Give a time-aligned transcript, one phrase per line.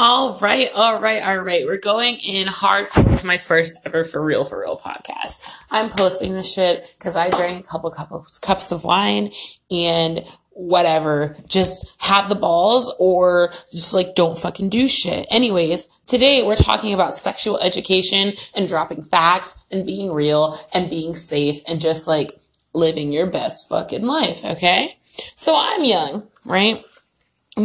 [0.00, 1.66] All right, all right, all right.
[1.66, 5.44] We're going in hardcore with my first ever for real, for real podcast.
[5.72, 9.32] I'm posting this shit because I drank a couple cups cups of wine
[9.72, 11.36] and whatever.
[11.48, 15.26] Just have the balls or just like don't fucking do shit.
[15.32, 21.16] Anyways, today we're talking about sexual education and dropping facts and being real and being
[21.16, 22.30] safe and just like
[22.72, 24.44] living your best fucking life.
[24.44, 24.94] Okay.
[25.34, 26.84] So I'm young, right?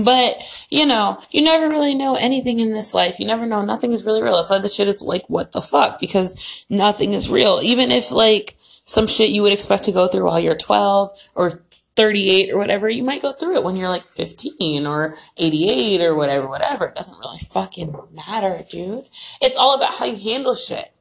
[0.03, 0.37] But,
[0.69, 3.19] you know, you never really know anything in this life.
[3.19, 3.63] You never know.
[3.63, 4.35] Nothing is really real.
[4.35, 5.99] That's why this shit is like, what the fuck?
[5.99, 7.59] Because nothing is real.
[7.61, 11.61] Even if like some shit you would expect to go through while you're 12 or
[11.95, 16.15] 38 or whatever, you might go through it when you're like 15 or 88 or
[16.15, 16.85] whatever, whatever.
[16.85, 19.03] It doesn't really fucking matter, dude.
[19.41, 20.92] It's all about how you handle shit.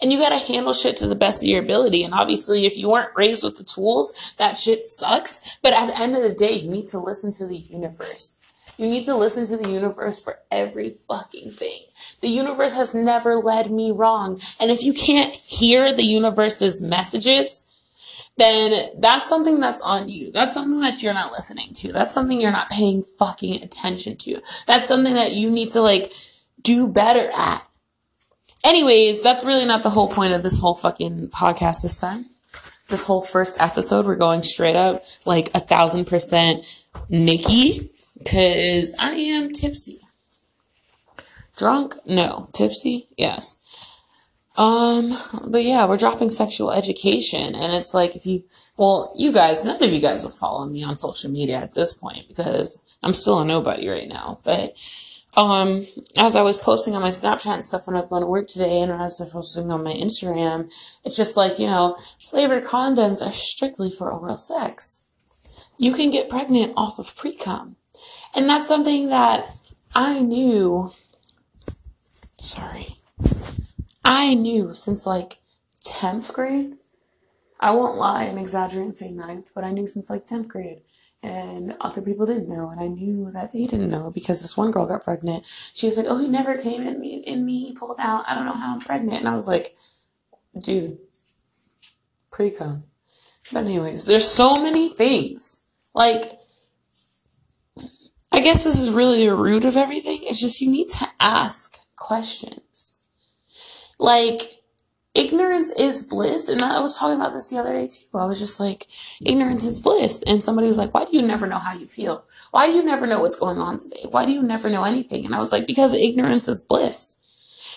[0.00, 2.02] And you gotta handle shit to the best of your ability.
[2.02, 5.58] And obviously, if you weren't raised with the tools, that shit sucks.
[5.62, 8.42] But at the end of the day, you need to listen to the universe.
[8.78, 11.80] You need to listen to the universe for every fucking thing.
[12.20, 14.40] The universe has never led me wrong.
[14.60, 17.72] And if you can't hear the universe's messages,
[18.36, 20.30] then that's something that's on you.
[20.30, 21.92] That's something that you're not listening to.
[21.92, 24.42] That's something you're not paying fucking attention to.
[24.66, 26.12] That's something that you need to like
[26.60, 27.66] do better at.
[28.64, 32.26] Anyways, that's really not the whole point of this whole fucking podcast this time.
[32.88, 37.80] This whole first episode, we're going straight up like a thousand percent Nikki,
[38.24, 40.00] cause I am tipsy.
[41.56, 41.94] Drunk?
[42.06, 42.48] No.
[42.52, 43.08] Tipsy?
[43.16, 43.62] Yes.
[44.56, 45.12] Um,
[45.48, 48.42] but yeah, we're dropping sexual education and it's like if you,
[48.78, 51.92] well, you guys, none of you guys would follow me on social media at this
[51.92, 54.72] point because I'm still a nobody right now, but
[55.36, 55.84] um,
[56.16, 58.48] as I was posting on my Snapchat and stuff when I was going to work
[58.48, 60.72] today and as I was posting on my Instagram,
[61.04, 65.10] it's just like, you know, flavored condoms are strictly for oral sex.
[65.78, 67.76] You can get pregnant off of pre-cum.
[68.34, 69.46] And that's something that
[69.94, 70.90] I knew,
[72.02, 72.96] sorry,
[74.04, 75.34] I knew since like
[75.82, 76.76] 10th grade.
[77.60, 80.80] I won't lie and exaggerate and say ninth, but I knew since like 10th grade
[81.26, 84.70] and other people didn't know and i knew that they didn't know because this one
[84.70, 85.44] girl got pregnant.
[85.74, 87.66] She was like oh he never came in me in me.
[87.66, 88.24] He pulled out.
[88.28, 89.18] I don't know how i'm pregnant.
[89.20, 89.74] And i was like
[90.58, 90.98] dude
[92.30, 92.84] pre-cum.
[93.52, 95.64] But anyways there's so many things.
[95.94, 96.38] Like
[98.32, 100.18] i guess this is really the root of everything.
[100.22, 103.00] It's just you need to ask questions.
[103.98, 104.55] Like
[105.16, 106.48] ignorance is bliss.
[106.48, 108.18] And I was talking about this the other day too.
[108.18, 108.86] I was just like,
[109.24, 110.22] ignorance is bliss.
[110.26, 112.24] And somebody was like, why do you never know how you feel?
[112.50, 114.04] Why do you never know what's going on today?
[114.10, 115.24] Why do you never know anything?
[115.24, 117.20] And I was like, because ignorance is bliss.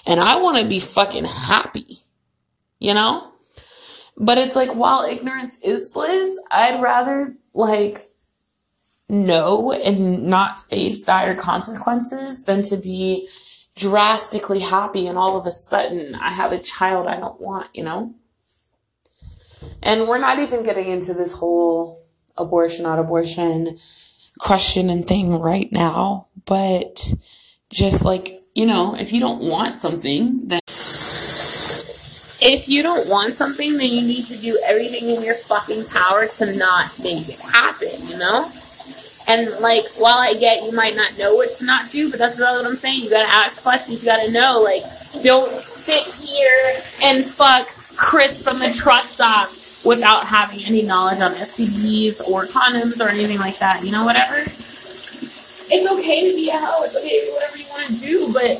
[0.05, 1.97] And I want to be fucking happy,
[2.79, 3.31] you know?
[4.17, 7.99] But it's like, while ignorance is bliss, I'd rather like
[9.07, 13.27] know and not face dire consequences than to be
[13.79, 17.83] drastically happy and all of a sudden I have a child I don't want, you
[17.83, 18.13] know?
[19.81, 21.97] And we're not even getting into this whole
[22.37, 23.77] abortion, not abortion
[24.39, 27.13] question and thing right now, but
[27.71, 30.59] just like, you know, if you don't want something, then
[32.41, 36.25] if you don't want something, then you need to do everything in your fucking power
[36.25, 38.49] to not make it happen, you know?
[39.29, 42.39] And like, while I get you might not know what to not do, but that's
[42.39, 43.03] what I'm saying.
[43.03, 44.03] You gotta ask questions.
[44.03, 44.59] You gotta know.
[44.65, 44.81] Like,
[45.23, 49.49] don't sit here and fuck Chris from the truck stop
[49.85, 53.85] without having any knowledge on STDs or condoms or anything like that.
[53.85, 54.37] You know, whatever.
[54.41, 56.83] It's okay to be a hoe.
[56.85, 58.57] It's okay to do whatever you want to do, but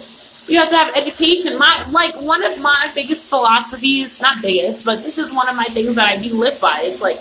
[0.48, 1.58] you have to have education.
[1.58, 5.66] My like one of my biggest philosophies, not biggest, but this is one of my
[5.66, 6.82] things that I do live by.
[6.84, 7.18] It's like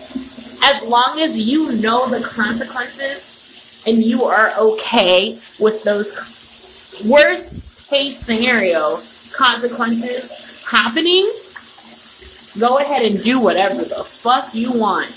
[0.62, 3.37] as long as you know the consequences
[3.88, 8.98] and you are okay with those worst case scenario
[9.34, 11.24] consequences happening,
[12.60, 15.08] go ahead and do whatever the fuck you want.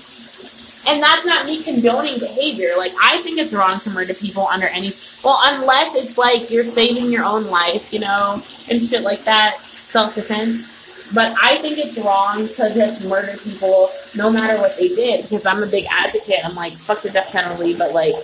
[0.89, 2.69] And that's not me condoning behavior.
[2.77, 4.91] Like, I think it's wrong to murder people under any,
[5.23, 9.57] well, unless it's like you're saving your own life, you know, and shit like that,
[9.59, 11.13] self defense.
[11.13, 15.45] But I think it's wrong to just murder people no matter what they did because
[15.45, 16.39] I'm a big advocate.
[16.43, 18.15] I'm like, fuck the death penalty, but like,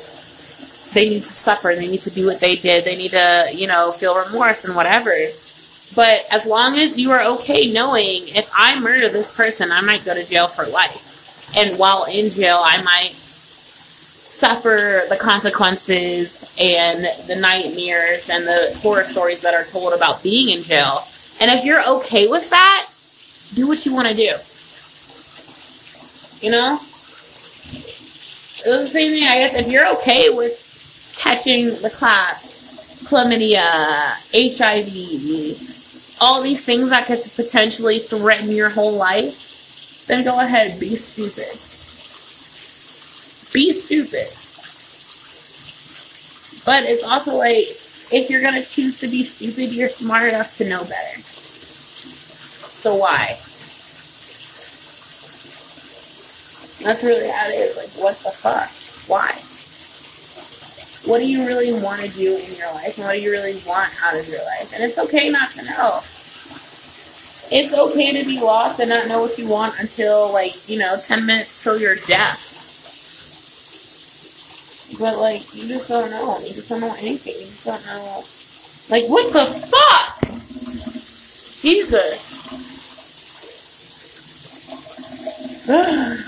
[0.93, 1.73] they need to suffer.
[1.75, 2.85] They need to do what they did.
[2.85, 5.11] They need to, you know, feel remorse and whatever.
[5.95, 10.03] But as long as you are okay knowing if I murder this person, I might
[10.05, 11.55] go to jail for life.
[11.55, 19.03] And while in jail, I might suffer the consequences and the nightmares and the horror
[19.03, 20.99] stories that are told about being in jail.
[21.41, 22.87] And if you're okay with that,
[23.55, 24.35] do what you want to do.
[26.45, 26.75] You know?
[28.69, 30.66] It's the same thing, I guess, if you're okay with
[31.17, 32.37] catching the clap
[33.07, 33.61] chlamydia,
[34.33, 40.95] HIV, all these things that could potentially threaten your whole life, then go ahead, be
[40.95, 41.55] stupid.
[43.53, 44.27] Be stupid.
[46.65, 47.67] But it's also like,
[48.11, 51.21] if you're gonna choose to be stupid, you're smart enough to know better.
[52.81, 53.37] So why?
[56.83, 57.75] That's really how it is.
[57.77, 58.69] Like, what the fuck?
[59.09, 59.31] Why?
[61.07, 62.97] What do you really want to do in your life?
[62.97, 64.73] And what do you really want out of your life?
[64.73, 66.01] And it's okay not to know.
[67.49, 70.97] It's okay to be lost and not know what you want until, like, you know,
[70.99, 72.43] 10 minutes till your death.
[74.99, 76.39] But, like, you just don't know.
[76.39, 77.35] You just don't know anything.
[77.35, 78.23] You just don't know.
[78.89, 80.19] Like, what the fuck?
[81.61, 82.33] Jesus.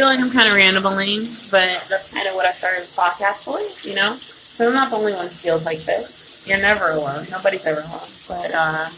[0.00, 3.44] Feel like I'm kind of rambling, but that's kind of what I started the podcast
[3.44, 4.14] for, you know?
[4.14, 6.42] So I'm not the only one who feels like this.
[6.48, 7.26] You're never alone.
[7.30, 8.08] Nobody's ever alone.
[8.26, 8.88] But uh,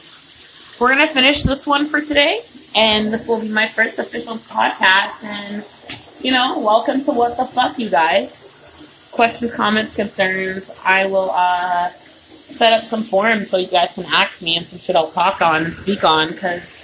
[0.79, 2.39] we're going to finish this one for today,
[2.77, 5.25] and this will be my first official podcast.
[5.25, 9.11] And, you know, welcome to What the Fuck, you guys.
[9.11, 10.71] Questions, comments, concerns.
[10.87, 14.79] I will uh, set up some forums so you guys can ask me and some
[14.79, 16.82] shit I'll talk on and speak on because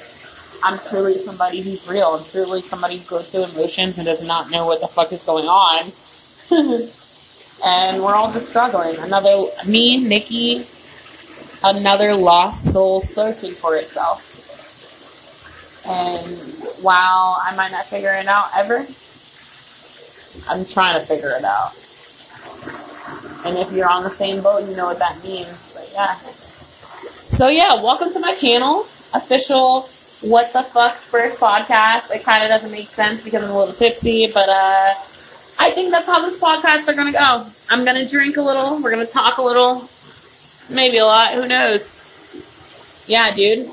[0.62, 2.18] I'm truly somebody who's real.
[2.18, 5.24] I'm truly somebody who goes through emotions and does not know what the fuck is
[5.24, 5.90] going on.
[7.64, 8.96] and we're all just struggling.
[8.98, 10.64] Another, me, Nikki,
[11.62, 14.24] another lost soul searching for itself.
[15.86, 18.84] And while I might not figure it out ever,
[20.50, 21.72] I'm trying to figure it out.
[23.46, 25.74] And if you're on the same boat, you know what that means.
[25.74, 26.14] But yeah.
[26.14, 28.80] So yeah, welcome to my channel.
[29.14, 29.88] Official
[30.22, 32.14] what the fuck first podcast.
[32.14, 34.94] It kind of doesn't make sense because I'm a little tipsy, but uh,
[35.60, 37.46] I think that's how this podcasts are gonna go.
[37.70, 38.82] I'm gonna drink a little.
[38.82, 39.88] We're gonna talk a little,
[40.70, 41.32] maybe a lot.
[41.32, 41.94] Who knows?
[43.06, 43.68] Yeah, dude.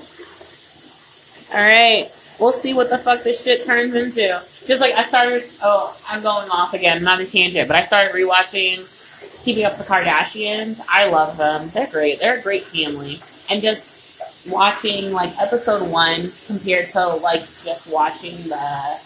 [1.54, 2.10] All right,
[2.40, 4.28] we'll see what the fuck this shit turns into.
[4.68, 5.44] Just like I started.
[5.64, 7.04] Oh, I'm going off again.
[7.04, 8.92] Not a tangent, but I started rewatching
[9.44, 10.82] Keeping Up the Kardashians.
[10.90, 11.70] I love them.
[11.70, 12.20] They're great.
[12.20, 13.20] They're a great family,
[13.50, 13.95] and just
[14.50, 19.02] watching like episode one compared to like just watching the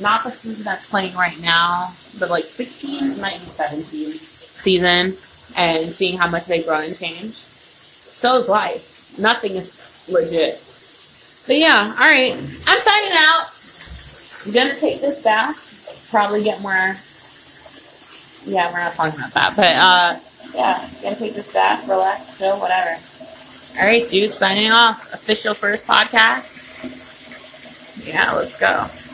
[0.00, 1.88] not the season that's playing right now,
[2.18, 5.14] but like 16, might be 17 season,
[5.56, 7.34] and seeing how much they grow and change.
[7.34, 9.18] So is life.
[9.18, 10.60] Nothing is legit.
[11.46, 12.34] But yeah, all right.
[12.34, 13.58] I'm signing out.
[14.46, 15.56] I'm gonna take this back.
[16.10, 16.96] Probably get more.
[18.44, 20.16] Yeah, we're not talking about that, but uh,
[20.54, 22.96] yeah, gonna take this back, relax, chill, whatever.
[23.76, 25.12] All right, dude, signing off.
[25.12, 26.64] Official first podcast.
[28.06, 29.07] Yeah, let's go.